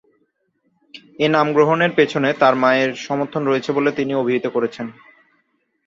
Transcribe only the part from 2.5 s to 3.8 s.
মায়ের সমর্থন রয়েছে